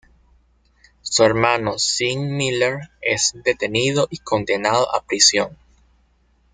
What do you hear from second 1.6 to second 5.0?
Sean Miller es detenido y condenado